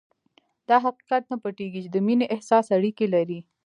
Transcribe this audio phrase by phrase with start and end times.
[0.67, 3.39] دا حقيقت نه پټېږي چې د مينې احساس اړيکې لري.